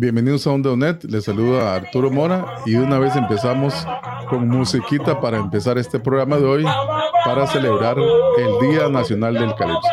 [0.00, 3.74] Bienvenidos a Onda UNED, les saluda Arturo Mora y una vez empezamos
[4.30, 6.64] con musiquita para empezar este programa de hoy
[7.24, 9.88] para celebrar el Día Nacional del Calipso.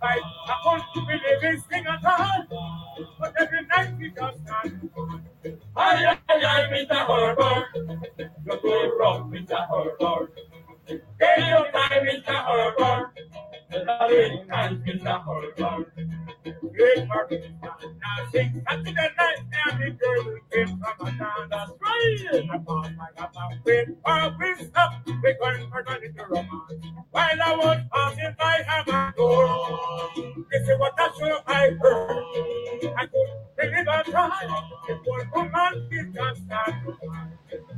[0.00, 0.22] fight.
[0.22, 2.46] I want to be in sing at all.
[3.18, 5.35] But every night we just not.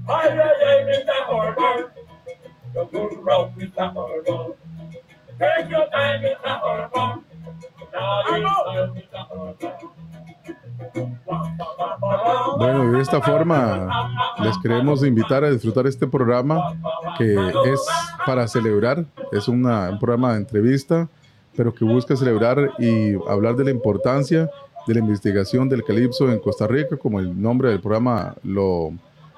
[0.08, 1.20] Ay, ay, ay, Mr.
[1.28, 1.92] Horror.
[2.74, 3.92] You go round, Mr.
[3.94, 4.56] Horror.
[5.38, 6.60] Take your time, Mr.
[6.62, 7.20] Horror.
[12.58, 13.88] Bueno, y de esta forma
[14.42, 16.74] les queremos invitar a disfrutar este programa
[17.16, 17.34] que
[17.66, 17.80] es
[18.26, 21.08] para celebrar, es una- un programa de entrevista,
[21.56, 24.48] pero que busca celebrar y hablar de la importancia
[24.86, 28.90] de la investigación del calipso en Costa Rica, como el nombre del programa lo,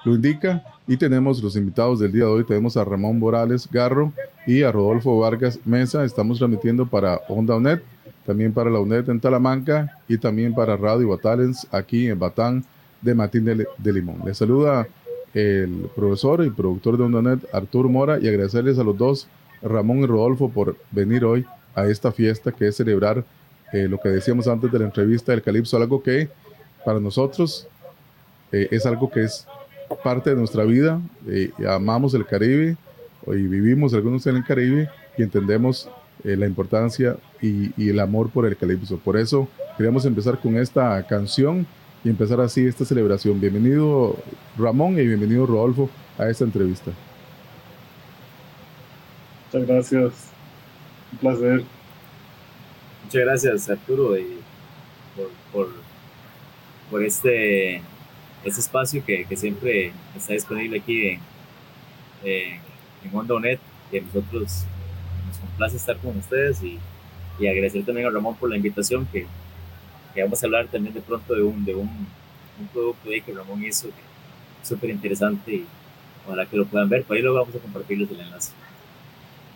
[0.04, 0.62] lo indica.
[0.86, 4.12] Y tenemos los invitados del día de hoy, tenemos a Ramón Morales Garro
[4.46, 6.04] y a Rodolfo Vargas Mesa.
[6.04, 7.80] Estamos transmitiendo para Onda UNED,
[8.26, 12.64] también para la UNED en Talamanca y también para Radio Batalens aquí en Batán
[13.00, 14.22] de Matín de, de Limón.
[14.24, 14.86] Les saluda
[15.32, 19.28] el profesor y productor de Onda UNED, Arturo Mora, y agradecerles a los dos,
[19.62, 23.24] Ramón y Rodolfo, por venir hoy a esta fiesta que es celebrar
[23.72, 26.28] eh, lo que decíamos antes de la entrevista del Calipso, algo que
[26.84, 27.68] para nosotros
[28.50, 29.46] eh, es algo que es
[29.96, 31.00] parte de nuestra vida.
[31.28, 32.76] eh, y amamos el Caribe
[33.26, 35.88] y vivimos algunos en el Caribe y entendemos
[36.24, 38.98] eh, la importancia y, y el amor por el calipso.
[38.98, 41.66] Por eso queríamos empezar con esta canción
[42.04, 43.40] y empezar así esta celebración.
[43.40, 44.16] Bienvenido
[44.56, 46.92] Ramón y bienvenido Rodolfo a esta entrevista.
[49.52, 50.12] Muchas gracias.
[51.12, 51.64] Un placer.
[53.04, 54.38] Muchas gracias, Arturo, y
[55.16, 55.72] por, por,
[56.90, 57.82] por este,
[58.44, 61.20] este espacio que, siempre está disponible aquí en,
[62.24, 62.60] en,
[63.04, 63.60] en
[63.92, 64.64] y a nosotros
[65.26, 66.78] nos complace estar con ustedes y,
[67.38, 69.26] y agradecer también a Ramón por la invitación, que,
[70.14, 73.32] que vamos a hablar también de pronto de un, de un, un producto ahí que
[73.32, 73.88] Ramón hizo,
[74.62, 75.66] súper interesante y
[76.26, 78.52] ojalá que lo puedan ver, por ahí luego vamos a compartirles el enlace.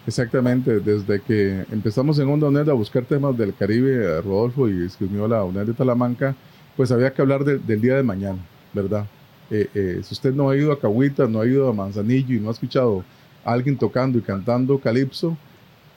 [0.06, 4.84] Exactamente, desde que empezamos en Onda UNED a buscar temas del Caribe, eh, Rodolfo y
[4.84, 6.34] escribió la UNED de Talamanca,
[6.76, 8.38] pues había que hablar de- del día de mañana,
[8.74, 9.06] ¿verdad?
[9.50, 12.40] Eh, eh, si usted no ha ido a Cahuita, no ha ido a Manzanillo y
[12.40, 13.04] no ha escuchado
[13.44, 15.36] a alguien tocando y cantando calipso,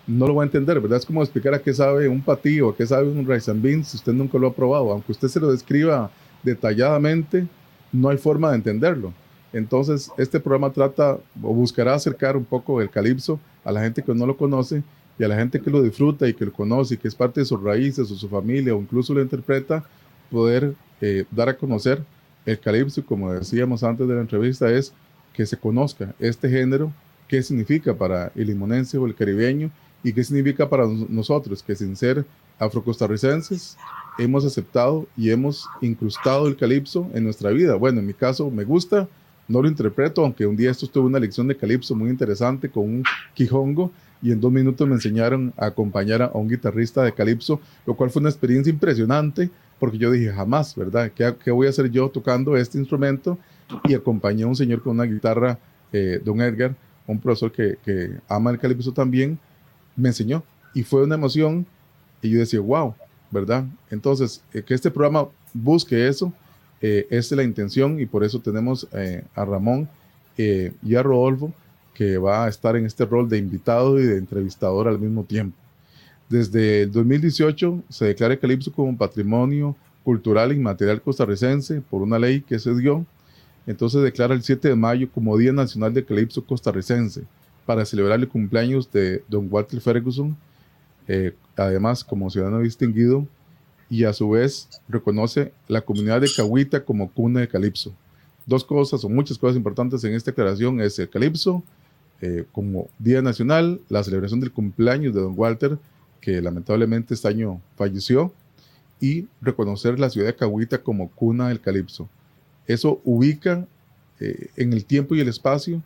[0.05, 0.99] no lo va a entender, ¿verdad?
[0.99, 3.89] Es como explicar a qué sabe un patillo, a qué sabe un rice and beans
[3.89, 4.91] si usted nunca lo ha probado.
[4.91, 6.09] Aunque usted se lo describa
[6.43, 7.47] detalladamente,
[7.91, 9.13] no hay forma de entenderlo.
[9.51, 14.13] Entonces, este programa trata o buscará acercar un poco el calipso a la gente que
[14.13, 14.83] no lo conoce
[15.19, 17.41] y a la gente que lo disfruta y que lo conoce y que es parte
[17.41, 19.83] de sus raíces o su familia o incluso lo interpreta,
[20.29, 22.03] poder eh, dar a conocer
[22.47, 24.93] el calipso, como decíamos antes de la entrevista, es
[25.33, 26.91] que se conozca este género,
[27.27, 29.69] qué significa para el limonense o el caribeño
[30.03, 32.25] y qué significa para nos- nosotros, que sin ser
[32.57, 33.77] afrocostarricenses
[34.17, 37.75] hemos aceptado y hemos incrustado el calipso en nuestra vida.
[37.75, 39.07] Bueno, en mi caso me gusta,
[39.47, 42.83] no lo interpreto, aunque un día esto tuve una lección de calipso muy interesante con
[42.85, 43.91] un quijongo
[44.21, 48.09] y en dos minutos me enseñaron a acompañar a un guitarrista de calipso, lo cual
[48.09, 51.11] fue una experiencia impresionante porque yo dije, jamás, ¿verdad?
[51.13, 53.37] ¿Qué, qué voy a hacer yo tocando este instrumento?
[53.83, 55.59] Y acompañé a un señor con una guitarra,
[55.91, 56.75] eh, don Edgar,
[57.05, 59.39] un profesor que, que ama el calipso también,
[59.95, 60.43] me enseñó
[60.73, 61.65] y fue una emoción
[62.21, 62.93] y yo decía, wow,
[63.31, 63.65] ¿verdad?
[63.89, 66.31] Entonces, eh, que este programa busque eso,
[66.81, 69.89] eh, esa es la intención y por eso tenemos eh, a Ramón
[70.37, 71.51] y a Rodolfo
[71.95, 75.57] que va a estar en este rol de invitado y de entrevistador al mismo tiempo.
[76.29, 82.59] Desde el 2018 se declara calipso como patrimonio cultural inmaterial costarricense por una ley que
[82.59, 83.05] se dio.
[83.65, 87.23] Entonces declara el 7 de mayo como Día Nacional de Calipso Costarricense
[87.65, 90.37] para celebrar el cumpleaños de don Walter Ferguson,
[91.07, 93.27] eh, además como ciudadano distinguido,
[93.89, 97.93] y a su vez reconoce la comunidad de Cahuita como cuna de Calipso.
[98.45, 101.63] Dos cosas o muchas cosas importantes en esta declaración es el Calipso
[102.21, 105.77] eh, como Día Nacional, la celebración del cumpleaños de don Walter,
[106.21, 108.33] que lamentablemente este año falleció,
[108.99, 112.09] y reconocer la ciudad de Cahuita como cuna del calipso.
[112.65, 113.67] Eso ubica
[114.19, 115.83] eh, en el tiempo y el espacio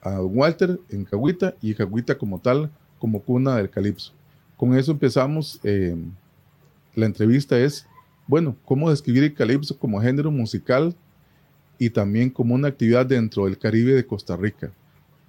[0.00, 4.12] a Walter en Cahuita y Cahuita como tal como cuna del calipso.
[4.56, 5.60] Con eso empezamos.
[5.62, 5.96] Eh,
[6.94, 7.86] la entrevista es,
[8.26, 10.94] bueno, cómo describir el calipso como género musical
[11.78, 14.70] y también como una actividad dentro del Caribe de Costa Rica.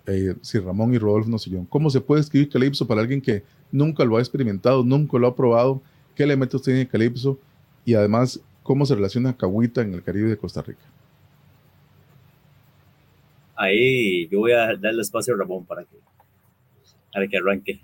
[0.07, 1.65] Eh, si Ramón y Rodolfo nos siguieron.
[1.65, 5.35] ¿Cómo se puede escribir calipso para alguien que nunca lo ha experimentado, nunca lo ha
[5.35, 5.81] probado
[6.15, 7.39] qué elementos tiene el calipso
[7.83, 10.85] y además cómo se relaciona Cahuita en el Caribe de Costa Rica.
[13.55, 15.97] Ahí yo voy a darle espacio a Ramón para que,
[17.13, 17.81] para que arranque.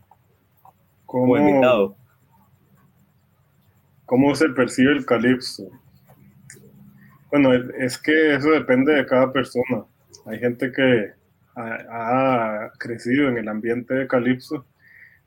[1.05, 1.95] Como invitado.
[4.05, 5.69] ¿Cómo se percibe el calipso?
[7.29, 9.85] Bueno, es que eso depende de cada persona.
[10.25, 11.13] Hay gente que
[11.55, 14.65] ha, crecido en el ambiente de calipso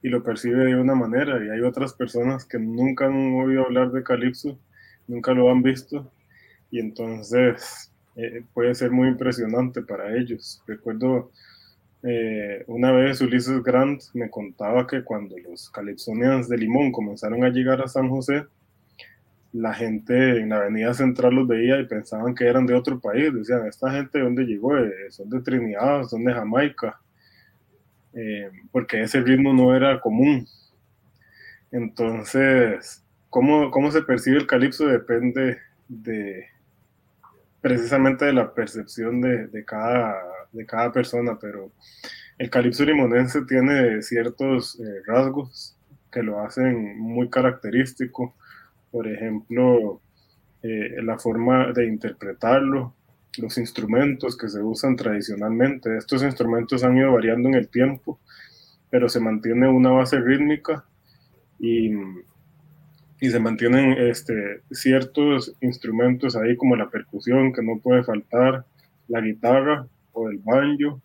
[0.02, 3.90] y lo percibe de una manera y hay otras personas que nunca han oído hablar
[3.90, 4.58] de Calipso,
[5.08, 6.12] nunca lo han visto
[6.70, 10.62] y entonces eh, puede ser muy impresionante para ellos.
[10.66, 11.30] Recuerdo
[12.02, 17.48] eh, una vez Ulises Grant me contaba que cuando los calipsonians de Limón comenzaron a
[17.48, 18.44] llegar a San José,
[19.54, 23.32] la gente en la avenida central los veía y pensaban que eran de otro país.
[23.32, 24.76] Decían, ¿esta gente de dónde llegó?
[24.76, 27.00] Eh, son de Trinidad, son de Jamaica.
[28.14, 30.46] Eh, porque ese ritmo no era común.
[31.70, 35.58] Entonces, ¿cómo, cómo se percibe el calipso depende
[35.88, 36.46] de
[37.60, 40.16] precisamente de la percepción de, de, cada,
[40.52, 41.72] de cada persona, pero
[42.38, 45.76] el calipso limonense tiene ciertos eh, rasgos
[46.10, 48.34] que lo hacen muy característico.
[48.94, 50.00] Por ejemplo,
[50.62, 52.94] eh, la forma de interpretarlo,
[53.38, 55.96] los instrumentos que se usan tradicionalmente.
[55.96, 58.20] Estos instrumentos han ido variando en el tiempo,
[58.90, 60.84] pero se mantiene una base rítmica
[61.58, 61.90] y,
[63.20, 68.64] y se mantienen este, ciertos instrumentos ahí como la percusión que no puede faltar,
[69.08, 71.02] la guitarra o el banjo.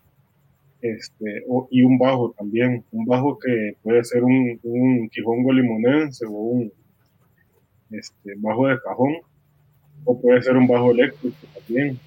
[0.80, 6.30] Este, y un bajo también, un bajo que puede ser un, un quijongo limonense o
[6.30, 6.72] un
[7.90, 9.16] este, bajo de cajón,
[10.04, 11.98] o puede ser un bajo eléctrico también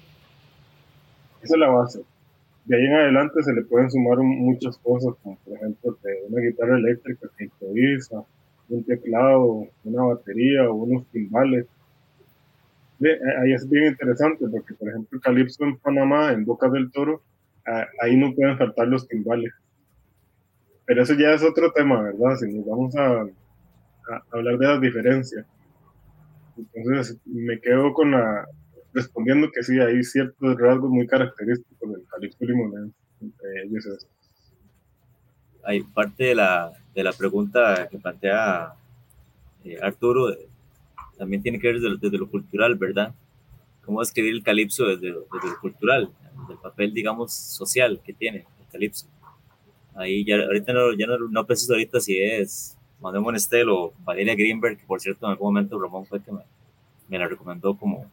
[1.44, 2.00] esa es la base.
[2.64, 5.98] De ahí en adelante se le pueden sumar muchas cosas, como por ejemplo
[6.30, 8.24] una guitarra eléctrica que improvisa,
[8.70, 11.66] un teclado, una batería o unos timbales.
[13.42, 17.20] ahí es bien interesante porque, por ejemplo, Calipso en Panamá, en Boca del Toro,
[18.00, 19.52] ahí no pueden faltar los timbales.
[20.86, 22.36] Pero eso ya es otro tema, ¿verdad?
[22.36, 25.44] Si nos vamos a, a hablar de las diferencias.
[26.56, 28.46] Entonces, me quedo con la,
[28.92, 34.06] respondiendo que sí, hay ciertos rasgos muy característicos del calipso limonense, entre ellos
[35.64, 38.74] Hay parte de la, de la pregunta que plantea
[39.64, 40.36] eh, Arturo,
[41.18, 43.14] también tiene que ver desde lo, cultural, ¿verdad?
[43.84, 45.14] ¿Cómo escribir el calipso desde, desde
[45.48, 46.10] lo cultural,
[46.48, 49.06] del papel, digamos, social que tiene el calipso?
[49.94, 52.73] Ahí ya, ahorita no, ya no, no preciso ahorita si es
[53.04, 56.40] Manuel Monestel o Valeria Greenberg, que por cierto en algún momento Ramón fue que me,
[57.08, 58.10] me la recomendó como,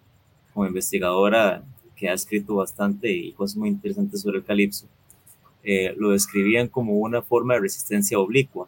[0.54, 1.64] como investigadora
[1.96, 4.88] que ha escrito bastante y cosas muy interesantes sobre el calipso,
[5.64, 8.68] eh, lo describían como una forma de resistencia oblicua,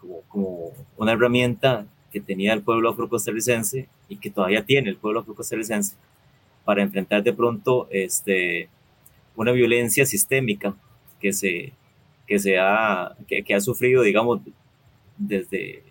[0.00, 5.20] como, como una herramienta que tenía el pueblo afrocostarricense y que todavía tiene el pueblo
[5.20, 5.94] afrocostarricense
[6.64, 8.68] para enfrentar de pronto este,
[9.36, 10.74] una violencia sistémica
[11.20, 11.72] que se,
[12.26, 14.40] que se ha, que, que ha sufrido, digamos,
[15.18, 15.82] desde,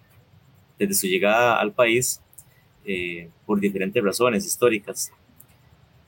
[0.79, 2.21] desde su llegada al país
[2.85, 5.11] eh, por diferentes razones históricas.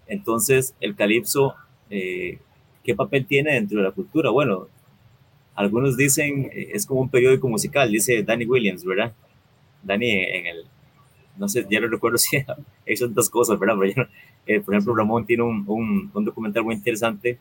[0.08, 1.56] Entonces, el calipso,
[1.90, 2.40] eh,
[2.84, 4.30] ¿qué papel tiene dentro de la cultura?
[4.30, 4.68] Bueno,
[5.56, 9.14] algunos dicen eh, es como un periódico musical, dice Danny Williams, ¿verdad?
[9.84, 10.66] Danny en el,
[11.38, 13.76] no sé, ya no recuerdo si hay tantas cosas, ¿verdad?
[14.46, 17.38] Pero por ejemplo, Ramón tiene un, un, un documental muy interesante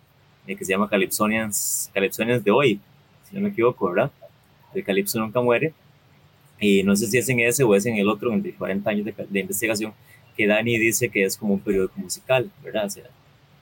[0.46, 2.80] que se llama Calypsonians, Calypsonians de hoy,
[3.28, 4.10] si no me equivoco, ¿verdad?
[4.74, 5.72] El calipso nunca muere
[6.60, 8.90] y no sé si es en ese o es en el otro, en de 40
[8.90, 9.92] años de, investigación,
[10.36, 12.86] que Dani dice que es como un periódico musical, ¿verdad?
[12.86, 13.04] O sea,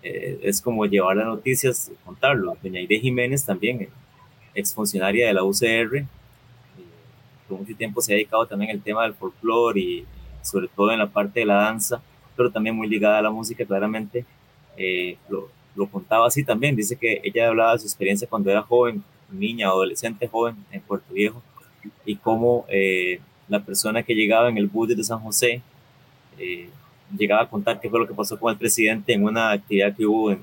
[0.03, 2.57] eh, es como llevar las noticias, contarlo.
[2.63, 3.89] Doña Aide Jiménez también,
[4.55, 6.07] exfuncionaria de la UCR, eh,
[7.49, 10.07] por mucho tiempo se ha dedicado también al tema del folclore y
[10.43, 12.01] sobre todo en la parte de la danza,
[12.37, 14.25] pero también muy ligada a la música, claramente.
[14.79, 18.63] Eh, lo, lo, contaba así también, dice que ella hablaba de su experiencia cuando era
[18.63, 21.43] joven, niña, adolescente, joven en Puerto Viejo,
[22.05, 25.63] y cómo eh, la persona que llegaba en el bus de San José
[26.39, 26.69] eh,
[27.17, 30.07] llegaba a contar qué fue lo que pasó con el presidente en una actividad que
[30.07, 30.41] hubo en,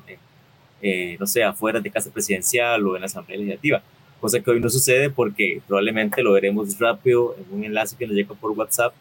[1.19, 3.81] no sé, afuera de casa presidencial o en la Asamblea Legislativa,
[4.19, 8.15] cosa que hoy no sucede porque probablemente lo veremos rápido en un enlace que nos
[8.15, 8.93] llega por WhatsApp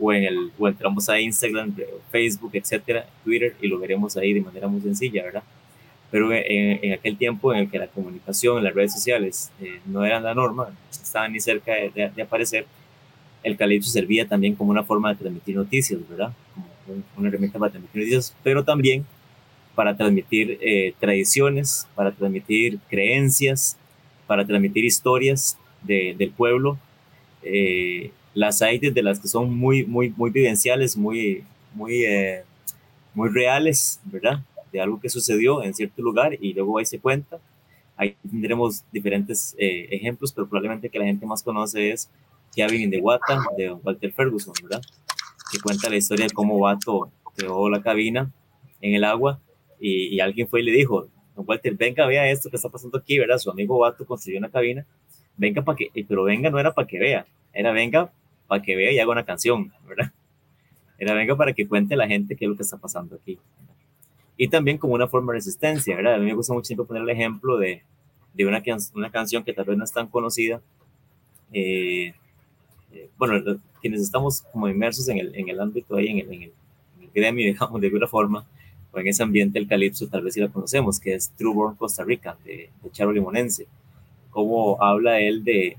[0.00, 1.74] o, en el, o entramos a Instagram,
[2.10, 5.42] Facebook, etcétera, Twitter, y lo veremos ahí de manera muy sencilla, ¿verdad?
[6.10, 10.04] Pero en, aquel tiempo en el que la comunicación en las redes sociales eh, no
[10.04, 12.66] eran la norma, no estaban ni cerca de, aparecer,
[13.42, 16.32] el calipso servía también como una forma de transmitir noticias, ¿verdad?
[16.84, 19.04] Como una herramienta para transmitir noticias, pero también
[19.74, 23.78] para transmitir eh, tradiciones, para transmitir creencias,
[24.26, 26.78] para transmitir historias de, del pueblo.
[27.42, 32.42] Eh, las hay de las que son muy, muy, muy vivenciales, muy, muy, eh,
[33.14, 34.40] muy reales, ¿verdad?
[34.72, 37.38] De algo que sucedió en cierto lugar y luego ahí se cuenta.
[37.96, 42.10] Ahí tendremos diferentes eh, ejemplos, pero probablemente que la gente más conoce es
[42.54, 44.82] Kevin in the Wata de Walter Ferguson, ¿verdad?
[45.52, 48.30] Que cuenta la historia de cómo Wato creó la cabina
[48.80, 49.40] en el agua
[49.78, 53.18] y, alguien fue y le dijo, don Walter, venga, vea esto que está pasando aquí,
[53.18, 53.38] ¿verdad?
[53.38, 54.86] Su amigo Wato construyó una cabina,
[55.36, 58.12] venga para que, pero venga no era para que vea, era venga
[58.46, 60.12] para que vea y haga una canción, ¿verdad?
[60.98, 63.38] Era venga para que cuente la gente qué es lo que está pasando aquí.
[64.42, 66.14] Y también como una forma de resistencia, ¿verdad?
[66.14, 67.82] A mí me gusta mucho siempre poner el ejemplo de,
[68.32, 68.62] de una,
[68.94, 70.62] una canción que tal vez no es tan conocida.
[71.52, 72.14] Eh,
[72.90, 76.42] eh, bueno, quienes estamos como inmersos en el, en el ámbito ahí, en el, en
[76.44, 76.52] el,
[77.14, 78.46] gremio, digamos, de alguna forma,
[78.90, 81.76] o en ese ambiente del calipso, tal vez sí la conocemos, que es True Born
[81.76, 83.66] Costa Rica, de, de Charo Limonense.
[84.30, 85.76] Cómo habla él de,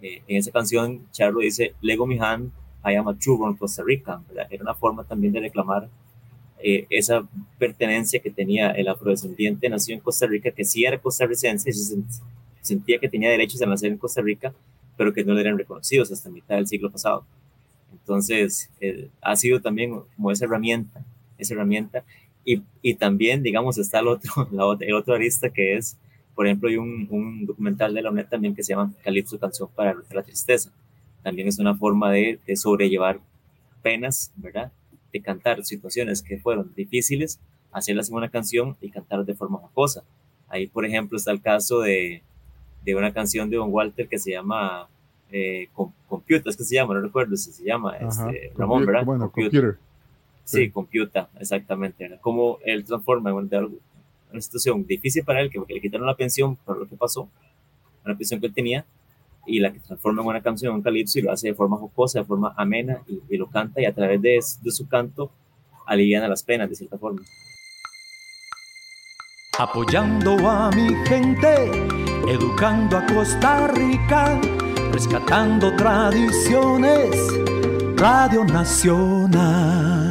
[0.00, 2.52] eh, en esa canción, Charlo dice, Lego mi hand,
[2.84, 4.22] I am a true en Costa Rica.
[4.48, 5.88] Era una forma también de reclamar
[6.62, 11.72] eh, esa pertenencia que tenía el afrodescendiente nacido en Costa Rica, que sí era costarricense,
[11.72, 11.96] se
[12.60, 14.52] sentía que tenía derechos a nacer en Costa Rica,
[14.96, 17.24] pero que no le eran reconocidos hasta mitad del siglo pasado.
[17.92, 21.04] Entonces, eh, ha sido también como esa herramienta,
[21.38, 22.04] esa herramienta.
[22.44, 25.96] Y, y también, digamos, está el otro, la, el otro arista que es
[26.40, 29.68] por ejemplo, hay un, un documental de la UNED también que se llama Calipso Canción
[29.74, 30.70] para la Tristeza.
[31.22, 33.20] También es una forma de, de sobrellevar
[33.82, 34.72] penas, ¿verdad?
[35.12, 37.40] De cantar situaciones que fueron difíciles,
[37.72, 40.04] hacerlas en una canción y cantar de forma jocosa.
[40.48, 42.22] Ahí, por ejemplo, está el caso de,
[42.84, 44.88] de una canción de Don Walter que se llama
[45.30, 45.68] eh,
[46.08, 49.04] Computer, es que se llama, no recuerdo si se llama, este, Ramón, ¿verdad?
[49.04, 49.78] Bueno, computer.
[50.44, 52.04] Sí, sí, Computer, exactamente.
[52.04, 52.18] ¿verdad?
[52.20, 53.76] Cómo él transforma de algo,
[54.32, 57.28] una situación difícil para él, que le quitaron la pensión por lo que pasó,
[58.04, 58.84] una pensión que él tenía,
[59.46, 62.20] y la que transforma en una canción, un calipso, y lo hace de forma jocosa,
[62.20, 65.30] de forma amena, y, lo canta, y a través de, de su canto
[65.86, 67.22] alivian a las penas, de cierta forma.
[69.58, 71.70] Apoyando a mi gente,
[72.28, 74.40] educando a Costa Rica,
[74.92, 77.10] rescatando tradiciones,
[77.96, 80.10] Radio Nacional.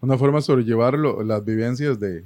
[0.00, 2.24] Una forma de sobrellevar las vivencias de,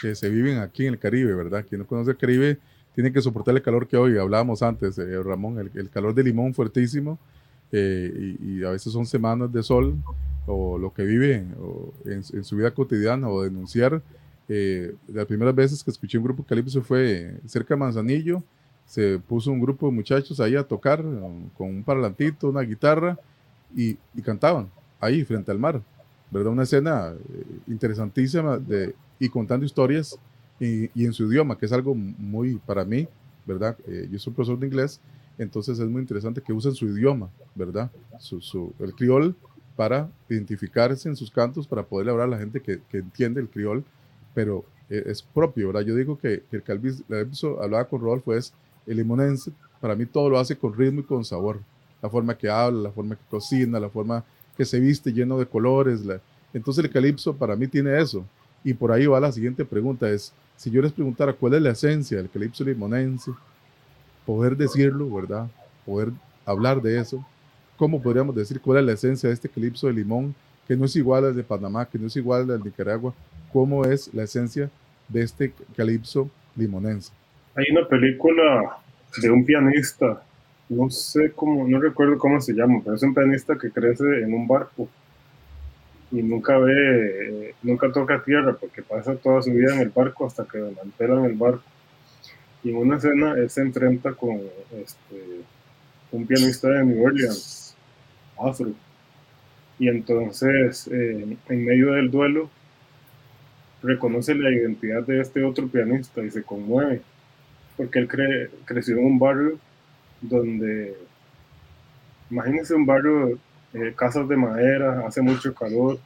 [0.00, 1.64] que se viven aquí en el Caribe, ¿verdad?
[1.66, 2.58] Quien no conoce el Caribe
[2.94, 6.54] tiene que soportar el calor que hoy hablábamos antes, eh, Ramón, el, calor de limón
[6.54, 7.18] fuertísimo
[7.70, 9.96] eh, y, a veces son semanas de sol
[10.46, 11.46] o lo que vive
[12.04, 14.02] en, su vida cotidiana o denunciar.
[14.48, 18.42] Eh, las primeras veces que escuché un grupo calipso fue cerca de Manzanillo,
[18.84, 21.02] se puso un grupo de muchachos ahí a tocar
[21.56, 23.18] con un parlantito, una guitarra
[23.74, 24.68] y, y cantaban
[25.00, 25.80] ahí frente al mar,
[26.30, 26.52] ¿verdad?
[26.52, 27.14] Una escena
[27.66, 30.18] interesantísima de y contando historias
[30.64, 33.08] y, en su idioma, que es algo muy para mí,
[33.44, 33.76] ¿verdad?
[33.86, 35.00] Eh, yo soy profesor de inglés,
[35.38, 37.90] entonces es muy interesante que usen su idioma, ¿verdad?
[38.18, 39.34] Su, el criol
[39.74, 43.48] para identificarse en sus cantos, para poder hablar a la gente que, que entiende el
[43.48, 43.84] criol,
[44.34, 45.82] pero eh, es propio, ¿verdad?
[45.82, 47.02] Yo digo que, que el Calvis,
[47.60, 48.52] hablaba con Rodolfo, es
[48.86, 49.50] el limonense,
[49.80, 51.60] para mí todo lo hace con ritmo y con sabor.
[52.00, 54.24] La forma que habla, la forma que cocina, la forma
[54.56, 56.04] que se viste lleno de colores.
[56.04, 56.20] La...
[56.52, 58.24] Entonces el calipso para mí tiene eso.
[58.64, 61.70] Y por ahí va la siguiente pregunta, es, si yo les preguntara cuál es la
[61.70, 63.32] esencia del calipso limonense,
[64.24, 65.48] poder decirlo, ¿verdad?
[65.84, 66.10] Poder
[66.46, 67.26] hablar de eso,
[67.76, 70.36] ¿cómo podríamos decir cuál es la esencia de este calipso de limón,
[70.68, 73.12] que no es igual al de Panamá, que no es igual al de Nicaragua?
[73.52, 74.70] ¿Cómo es la esencia
[75.08, 77.10] de este calipso limonense?
[77.56, 78.78] Hay una película
[79.20, 80.22] de un pianista,
[80.68, 84.32] no sé cómo, no recuerdo cómo se llama, pero es un pianista que crece en
[84.32, 84.88] un barco
[86.12, 90.44] y nunca ve, nunca toca tierra porque pasa toda su vida en el barco hasta
[90.44, 91.62] que desmantelan el barco.
[92.62, 94.40] Y en una escena él se enfrenta con
[94.76, 95.40] este,
[96.12, 97.74] un pianista de New Orleans,
[98.38, 98.72] afro.
[99.78, 102.50] Y entonces, eh, en medio del duelo,
[103.82, 107.00] reconoce la identidad de este otro pianista y se conmueve,
[107.76, 108.08] porque él
[108.64, 109.58] creció en un barrio
[110.20, 110.94] donde,
[112.30, 113.38] imagínense un barrio,
[113.74, 115.98] eh, casas de madera, hace mucho calor,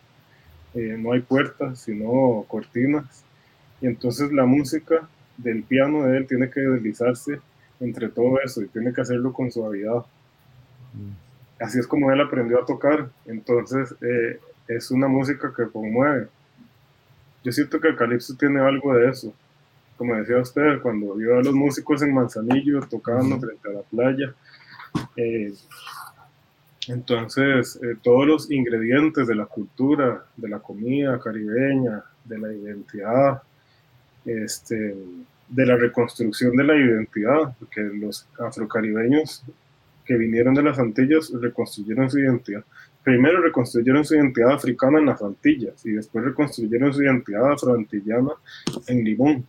[0.75, 3.25] eh, no hay puertas, sino cortinas,
[3.81, 7.41] y entonces la música del piano de él tiene que deslizarse
[7.81, 10.05] entre todo eso y tiene que hacerlo con suavidad.
[10.95, 11.63] Mm.
[11.63, 16.29] Así es como él aprendió a tocar, entonces eh, es una música que conmueve
[17.47, 19.33] yo siento que el calipso tiene algo de eso.
[19.97, 24.35] Como decía usted, cuando vio a los músicos en Manzanillo tocando frente a la playa,
[25.15, 25.55] eh,
[26.89, 33.43] entonces eh, todos los ingredientes de la cultura, de la comida caribeña, de la identidad,
[34.25, 34.95] este,
[35.49, 39.45] de la reconstrucción de la identidad, porque los afrocaribeños
[40.05, 42.65] que vinieron de las Antillas reconstruyeron su identidad
[43.07, 48.33] primero reconstruyeron su identidad africana en las Antillas y después reconstruyeron su identidad afroantillana
[48.89, 49.47] en Limón,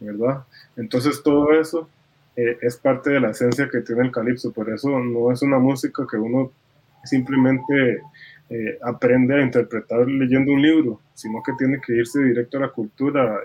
[0.00, 0.42] ¿verdad?
[0.74, 1.90] Entonces todo eso
[2.36, 5.58] eh, es parte de la esencia que tiene el calipso, por eso no es una
[5.58, 6.50] música que uno
[7.04, 8.02] simplemente
[8.48, 12.68] eh, aprende a interpretar leyendo un libro, sino que tiene que irse directo a la
[12.68, 13.40] cultura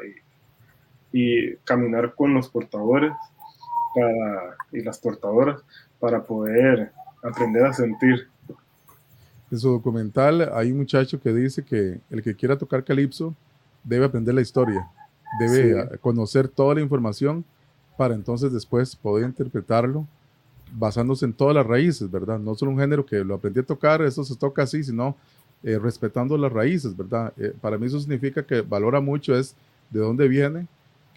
[1.12, 3.12] y, y caminar con los portadores
[3.96, 5.62] para, y las portadoras
[6.00, 6.91] para poder
[7.24, 8.27] aprender a sentir.
[9.50, 13.34] En su documental hay un muchacho que dice que el que quiera tocar calipso
[13.84, 14.88] debe aprender la historia,
[15.39, 17.46] debe conocer toda la información
[17.98, 20.08] para entonces después poder interpretarlo
[20.72, 22.39] basándose en todas las raíces, ¿verdad?
[22.39, 25.16] No solo un género que lo aprendí a tocar, eso se toca así, sino
[25.63, 27.34] eh, respetando las raíces, ¿verdad?
[27.38, 29.56] Eh, para mí eso significa que valora mucho es
[29.89, 30.68] de dónde viene,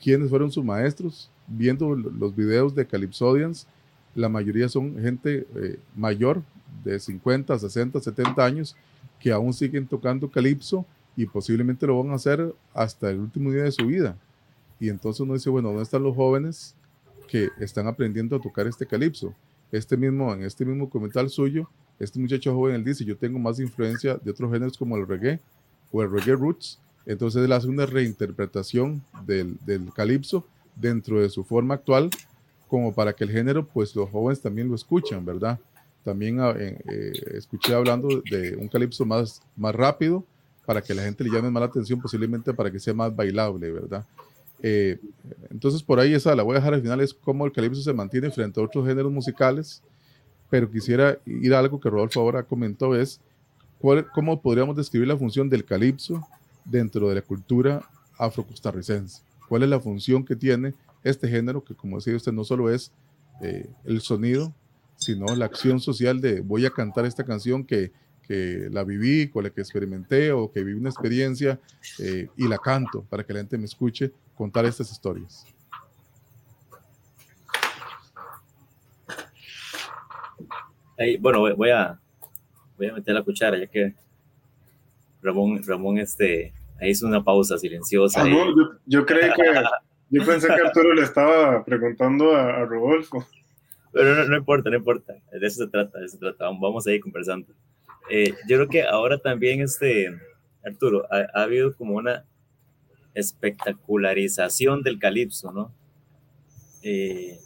[0.03, 3.67] quiénes fueron sus maestros, viendo los videos de Calypsodians,
[4.15, 6.43] la mayoría son gente eh, mayor,
[6.85, 8.77] de 50, 60, 70 años
[9.19, 13.65] que aún siguen tocando calipso y posiblemente lo van a hacer hasta el último día
[13.65, 14.17] de su vida.
[14.81, 16.75] Y entonces uno dice, bueno, ¿dónde están los jóvenes
[17.29, 19.35] que están aprendiendo a tocar este calipso?
[19.71, 23.61] Este mismo, en este mismo comentario suyo, este muchacho joven él dice, yo tengo más
[23.61, 25.39] influencia de otros géneros como el reggae
[25.93, 26.81] o el reggae roots.
[27.05, 32.09] Entonces él hace una reinterpretación del, del calipso dentro de su forma actual,
[32.69, 35.59] como para que el género, pues los jóvenes también lo escuchan, ¿verdad?
[36.05, 40.25] También ah, eh, escuché hablando de un calipso más, más rápido
[40.65, 43.71] para que la gente le llame más la atención, posiblemente para que sea más bailable,
[43.71, 44.07] ¿verdad?
[44.63, 44.99] Eh,
[45.51, 47.93] entonces, por ahí esa la voy a dejar al final, es cómo el calipso se
[47.93, 49.83] mantiene frente a otros géneros musicales,
[50.49, 53.21] pero quisiera ir a algo que Rodolfo ahora comentó, es
[53.79, 56.27] cuál, cómo podríamos describir la función del calipso
[56.65, 57.83] dentro de la cultura
[58.19, 59.23] afrocostarricense.
[59.49, 62.93] ¿Cuál es la función que tiene este género, que como decía usted, no solo es
[63.43, 64.53] eh, el sonido,
[64.97, 67.91] sino la acción social de voy a cantar esta canción que,
[68.29, 71.59] que la viví, con la que experimenté o que viví una experiencia
[71.99, 75.45] eh, y la canto para que la gente me escuche contar estas historias.
[81.21, 82.01] bueno, voy a,
[82.79, 83.95] voy a meter la cuchara ya que
[85.21, 88.23] Ramón, Ramón este, ahí hizo una pausa silenciosa.
[88.23, 89.45] Ah, yo, yo, creí que,
[90.09, 93.27] yo pensé que Arturo le estaba preguntando a Rodolfo.
[93.93, 95.13] Pero no, importa, no importa.
[95.33, 96.47] De eso se trata, de eso se trata.
[96.47, 97.47] Vamos a ir conversando.
[98.09, 100.09] Eh, yo creo que ahora también, este,
[100.65, 102.25] Arturo, ha, habido como una
[103.15, 105.73] espectacularización del calipso, ¿no?
[106.83, 107.39] Eh,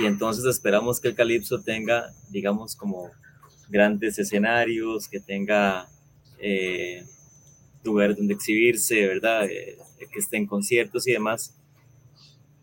[0.00, 3.10] y entonces esperamos que el calipso tenga, digamos, como
[3.68, 5.88] grandes escenarios, que tenga
[6.38, 7.04] eh,
[7.84, 9.46] lugar donde exhibirse, ¿verdad?
[9.48, 11.54] que esté en conciertos y demás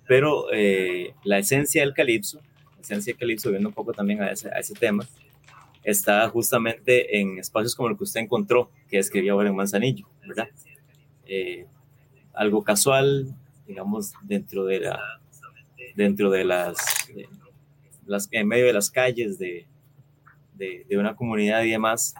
[0.07, 2.41] pero eh, la esencia del calipso,
[2.75, 5.07] la esencia del calipso, viendo un poco también a ese, tema,
[5.83, 10.49] está justamente en espacios como el que usted encontró, que escribía ahora en Manzanillo, ¿verdad?
[11.27, 11.65] Eh,
[12.33, 13.33] algo casual,
[13.67, 14.99] digamos, dentro de la,
[15.95, 16.77] dentro de las,
[18.05, 19.67] las en medio de las calles de,
[20.55, 22.15] de, de, una comunidad y demás,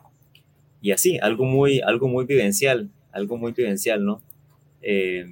[0.81, 4.21] y así, algo muy, algo muy vivencial, algo muy vivencial, ¿no?
[4.81, 5.25] Eh,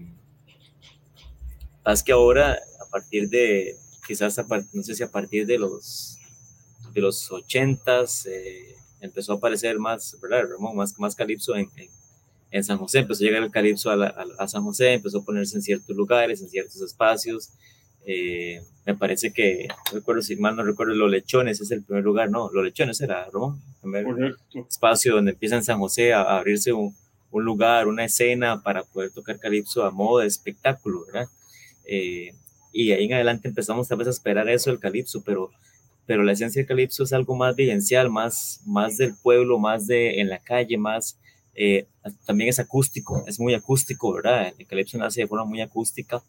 [1.86, 3.76] es que ahora, a partir de,
[4.08, 4.40] quizás,
[4.74, 6.18] no sé si a partir de los,
[6.94, 10.76] de los 80 eh, empezó a aparecer más, ¿verdad, Ramón?
[10.76, 11.90] Más, más calipso en, en,
[12.64, 14.06] San José, empezó a llegar el calipso a,
[14.38, 17.50] a, San José, empezó a ponerse en ciertos lugares, en ciertos espacios,
[18.06, 22.04] Eh, me parece que, no recuerdo si mal no recuerdo, Los Lechones es el primer
[22.04, 24.36] lugar, no, Los Lechones era, Ramón, el primer
[24.68, 26.96] espacio donde empieza en San José a, abrirse un,
[27.30, 31.30] un, lugar, una escena para poder tocar calipso a modo de espectáculo, ¿verdad?
[31.86, 32.34] Eh,
[32.74, 35.52] y ahí en adelante empezamos tal vez a esperar eso del calipso, pero,
[36.08, 40.22] pero la esencia del calipso es algo más vivencial, más, más del pueblo, más de
[40.22, 41.18] en la calle, más
[41.54, 41.86] eh,
[42.26, 44.54] también es acústico, es muy acústico, ¿verdad?
[44.58, 46.24] El calipso nace de forma muy acústica,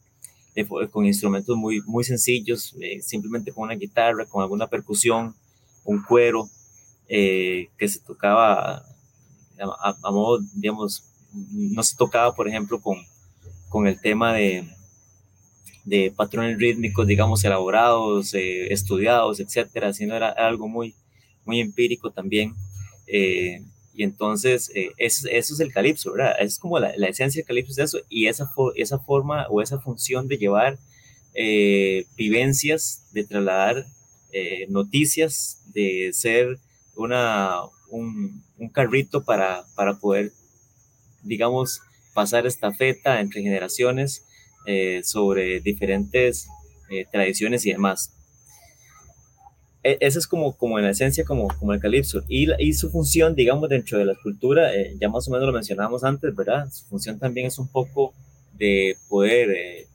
[0.90, 5.34] con instrumentos muy, muy sencillos, eh, simplemente con una guitarra, con alguna percusión,
[5.84, 6.48] un cuero,
[7.08, 8.84] eh, que se tocaba
[9.58, 12.98] a, modo, digamos, no se tocaba, por ejemplo, con,
[13.68, 14.68] con el tema de,
[15.84, 20.94] de patrones rítmicos, digamos, elaborados, estudiados, etcétera, sino era algo muy,
[21.46, 22.54] muy empírico también.
[23.94, 26.34] Y entonces, eh, eso, es el calipso, ¿verdad?
[26.40, 30.28] Es como la, esencia del calipso, es eso, y esa, esa forma o esa función
[30.28, 30.78] de llevar
[31.34, 33.86] eh, vivencias, de trasladar
[34.32, 36.58] eh, noticias, de ser
[36.96, 40.32] una, un, un carrito para, para, poder,
[41.22, 41.82] digamos,
[42.14, 44.26] pasar esta feta entre generaciones
[45.02, 46.46] sobre diferentes
[47.10, 48.12] tradiciones y demás.
[49.84, 52.22] E, esa es como, como en la esencia, como, como el calipso.
[52.28, 56.04] Y, su función, digamos, dentro de la cultura, eh, ya más o menos lo mencionábamos
[56.04, 56.70] antes, ¿verdad?
[56.72, 58.14] Su función también es un poco
[58.54, 59.86] de poder eh,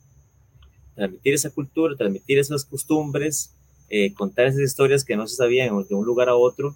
[0.96, 3.54] transmitir esa cultura, transmitir esas costumbres,
[3.90, 6.76] eh, contar esas historias que no se sabían de un lugar a otro,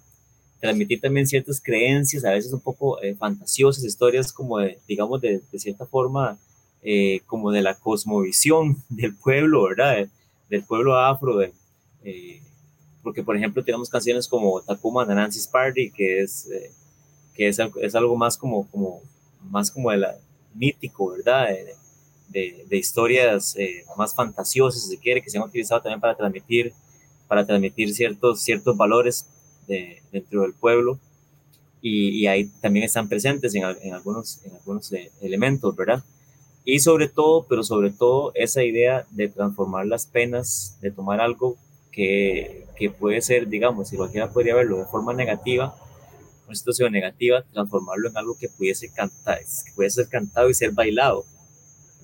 [0.60, 5.58] transmitir también ciertas creencias, a veces un poco fantasiosas, historias como, de, digamos, de, de
[5.58, 6.38] cierta forma,
[7.26, 10.08] como de la cosmovisión del pueblo, ¿verdad?
[10.48, 11.52] Del pueblo afro, de,
[13.02, 16.70] porque por ejemplo tenemos canciones como Takuma de Nancy's Party, que es, eh,
[17.34, 19.00] que es, es, algo más como, como,
[19.50, 20.16] más como de la,
[20.54, 21.48] mítico, ¿verdad?
[22.28, 26.16] De, de, historias eh, más fantasiosas, si se quiere, que se han utilizado también para
[26.16, 26.72] transmitir,
[27.28, 29.26] para transmitir ciertos, ciertos valores
[29.66, 30.98] de, dentro del pueblo.
[31.82, 36.02] Y, y, ahí también están presentes en, en algunos, en algunos eh, elementos, ¿verdad?
[36.64, 41.56] Y sobre todo, pero sobre todo, esa idea de transformar las penas, de tomar algo
[41.92, 45.76] que, que puede ser, digamos, si cualquiera podría verlo de forma negativa,
[46.46, 50.72] una situación negativa, transformarlo en algo que pudiese cantar, que puede ser cantado y ser
[50.72, 51.24] bailado.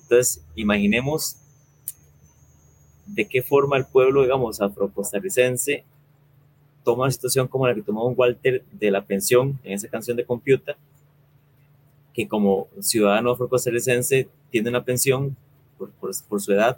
[0.03, 1.35] Entonces, imaginemos
[3.05, 5.83] de qué forma el pueblo, digamos, afro-costarricense
[6.83, 10.15] toma una situación como la que tomó un Walter de la pensión en esa canción
[10.17, 10.77] de Computa,
[12.13, 15.35] que como ciudadano afro-costarricense tiene una pensión
[15.77, 16.77] por, por, por, su edad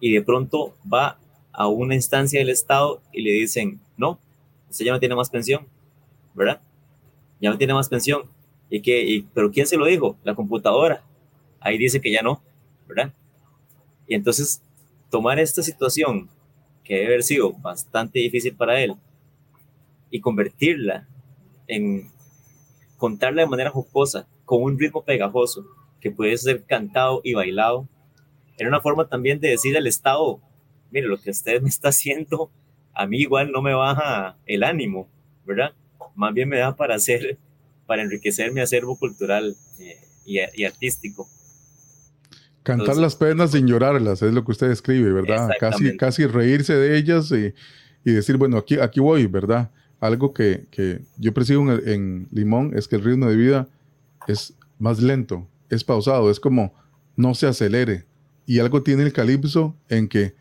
[0.00, 1.18] y de pronto va
[1.56, 4.20] a una instancia del Estado y le dicen, no,
[4.68, 5.66] usted ya no tiene más pensión,
[6.34, 6.60] ¿verdad?
[7.40, 8.24] Ya no tiene más pensión.
[8.68, 9.24] ¿Y qué?
[9.32, 10.18] ¿Pero quién se lo dijo?
[10.22, 11.02] La computadora.
[11.58, 12.42] Ahí dice que ya no,
[12.86, 13.14] ¿verdad?
[14.06, 14.60] Y entonces,
[15.10, 16.28] tomar esta situación,
[16.84, 18.94] que debe haber sido bastante difícil para él,
[20.10, 21.08] y convertirla
[21.66, 22.10] en
[22.98, 25.64] contarla de manera jocosa, con un ritmo pegajoso,
[26.00, 27.88] que puede ser cantado y bailado,
[28.58, 30.40] era una forma también de decir al Estado,
[30.90, 32.50] mire, lo que usted me está haciendo,
[32.94, 35.08] a mí igual no me baja el ánimo,
[35.44, 35.72] ¿verdad?
[36.14, 37.38] Más bien me da para hacer,
[37.86, 40.00] para enriquecer mi acervo cultural eh,
[40.54, 41.28] y, artístico.
[42.62, 45.50] Cantar las penas sin llorarlas, es lo que usted escribe, ¿verdad?
[45.60, 47.54] Casi, casi reírse de ellas y,
[48.04, 49.70] y, decir, bueno, aquí, aquí voy, ¿verdad?
[50.00, 53.68] Algo que, que yo percibo en, en, Limón es que el ritmo de vida
[54.26, 56.74] es más lento, es pausado, es como
[57.14, 58.04] no se acelere.
[58.46, 60.34] Y algo tiene el calipso en que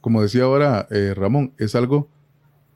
[0.00, 2.08] como decía ahora eh, Ramón, es algo,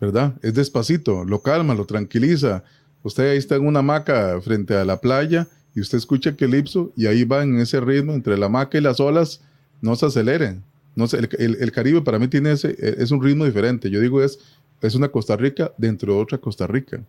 [0.00, 0.34] ¿verdad?
[0.42, 2.64] Es despacito, lo calma, lo tranquiliza.
[3.02, 6.92] Usted ahí está en una hamaca frente a la playa y usted escucha el calipso
[6.96, 9.40] y ahí va en ese ritmo entre la hamaca y las olas,
[9.80, 10.62] no se aceleren.
[10.94, 13.90] No el, Caribe para mí tiene ese, e, es un ritmo diferente.
[13.90, 14.38] Yo digo, es,
[14.80, 17.00] es una Costa Rica dentro de otra Costa Rica.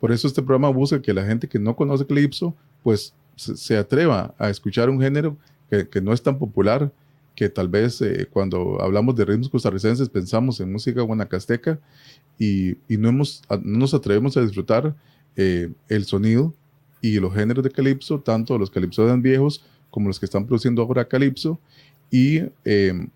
[0.00, 4.34] Por eso este programa busca que la gente que no conoce calipso, pues se, atreva
[4.38, 5.36] a escuchar un género
[5.68, 6.90] que no es tan popular,
[7.38, 11.78] que tal vez eh, cuando hablamos de ritmos costarricenses pensamos en música guanacasteca
[12.36, 14.96] y, y no, hemos, no nos atrevemos a disfrutar
[15.36, 16.52] eh, el sonido
[17.00, 21.06] y los géneros de calipso, tanto los calipsos viejos como los que están produciendo ahora
[21.06, 21.60] calipso.
[22.10, 23.06] Y eh,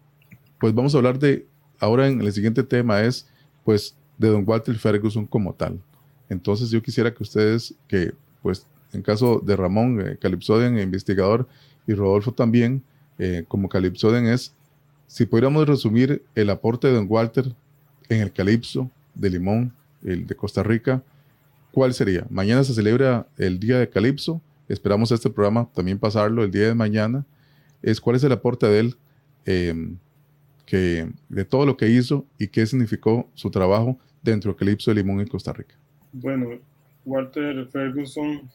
[0.61, 1.45] pues vamos a hablar de,
[1.81, 3.27] ahora en el siguiente tema es
[3.65, 5.81] pues de Don Walter Ferguson como tal.
[6.29, 11.49] Entonces yo quisiera que ustedes, que pues en caso de Ramón, Calipsodian, investigador,
[11.89, 12.85] y Rodolfo también,
[13.25, 14.53] eh, como Calypsoden es,
[15.07, 17.55] si pudiéramos resumir el aporte de Don Walter
[18.09, 21.05] en el Calipso de Limón, el de Costa Rica,
[21.71, 22.27] ¿cuál sería?
[22.31, 26.75] Mañana se celebra el Día de Calipso, esperamos este programa también pasarlo el día de
[26.75, 27.25] mañana.
[27.81, 28.97] Es, ¿Cuál es el aporte de él
[29.45, 29.99] em,
[30.67, 34.97] que, de todo lo que hizo y qué significó su trabajo dentro de Calipso de
[34.97, 35.77] Limón en Costa Rica.
[36.13, 36.59] Bueno,
[37.05, 38.51] Walter Ferguson,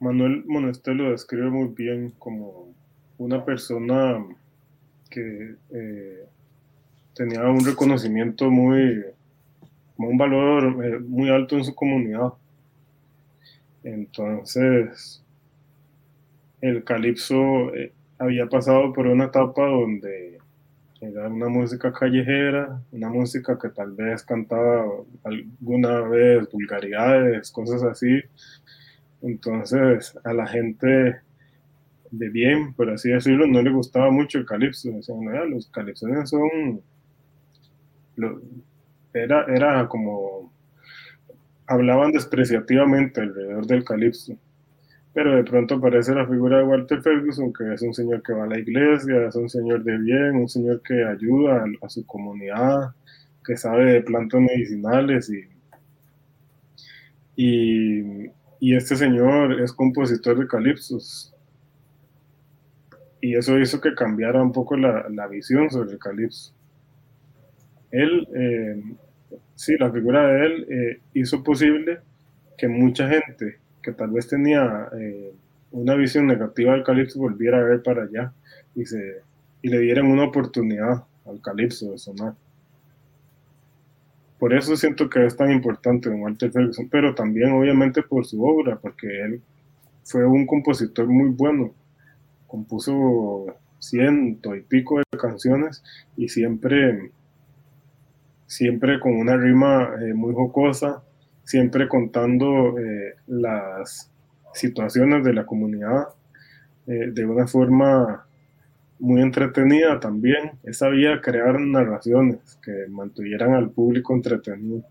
[0.00, 2.74] Manuel Monestel lo describe muy bien como
[3.18, 4.24] una persona
[5.10, 6.24] que eh,
[7.14, 9.04] tenía un reconocimiento muy,
[9.96, 12.32] un valor eh, muy alto en su comunidad.
[13.82, 15.22] Entonces,
[16.60, 20.38] el calipso eh, había pasado por una etapa donde
[21.00, 24.84] era una música callejera, una música que tal vez cantaba
[25.22, 28.20] alguna vez vulgaridades, cosas así.
[29.22, 31.20] Entonces a la gente
[32.10, 34.90] de bien, por así decirlo, no le gustaba mucho el calipso.
[34.90, 36.80] Decían, los calipsones son...
[39.12, 40.52] era, era como...
[41.66, 44.38] Hablaban despreciativamente alrededor del calipso
[45.18, 48.44] pero de pronto aparece la figura de Walter Ferguson, que es un señor que va
[48.44, 52.94] a la iglesia, es un señor de bien, un señor que ayuda a, su comunidad,
[53.44, 55.44] que sabe de plantas medicinales y,
[58.60, 61.34] y, este señor es compositor de calipsos.
[63.20, 66.52] Y eso hizo que cambiara un poco la, la visión sobre el calipso.
[67.90, 68.82] Él, eh,
[69.54, 72.00] sí, la figura de él eh, hizo posible
[72.56, 75.32] que mucha gente que tal vez tenía eh,
[75.70, 78.32] una visión negativa del calipso volviera a ver para allá
[78.74, 79.22] y, se,
[79.62, 82.34] y le dieran una oportunidad al calipso de sonar.
[84.38, 88.44] Por eso siento que es tan importante Don Walter Ferguson, pero también obviamente por su
[88.44, 89.42] obra, porque él
[90.04, 91.74] fue un compositor muy bueno.
[92.48, 93.46] Compuso
[93.78, 95.84] ciento y pico de canciones
[96.16, 97.12] y siempre,
[98.46, 101.04] siempre con una rima eh, muy jocosa,
[101.44, 104.10] siempre contando eh, las
[104.52, 106.08] situaciones de la comunidad
[106.86, 108.26] eh, de una forma
[108.98, 110.52] muy entretenida también.
[110.64, 114.82] Él sabía crear narraciones que mantuvieran al público entretenido.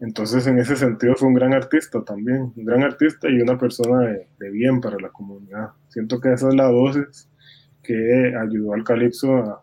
[0.00, 4.00] Entonces, en ese sentido, fue un gran artista también, un gran artista y una persona
[4.38, 5.70] de, bien para la comunidad.
[5.88, 7.28] Siento que esa es la dosis
[7.82, 9.62] que ayudó al Calipso a,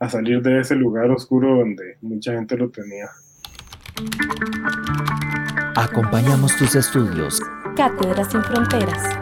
[0.00, 3.08] a salir de ese lugar oscuro donde mucha gente lo tenía.
[5.76, 7.40] Acompañamos tus estudios.
[7.74, 9.21] Cátedras sin Fronteras.